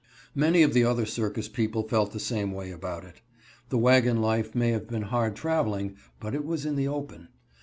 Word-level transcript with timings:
Many 0.33 0.63
of 0.63 0.73
the 0.73 0.83
other 0.83 1.05
circus 1.05 1.47
people 1.47 1.83
felt 1.87 2.11
the 2.11 2.19
same 2.19 2.51
way 2.53 2.71
about 2.71 3.03
it. 3.03 3.21
The 3.69 3.77
wagon 3.77 4.19
life 4.19 4.55
may 4.55 4.71
have 4.71 4.87
been 4.87 5.03
hard 5.03 5.35
traveling, 5.35 5.95
but 6.19 6.33
it 6.33 6.43
was 6.43 6.65
in 6.65 6.75
the 6.75 6.87
open. 6.87 7.27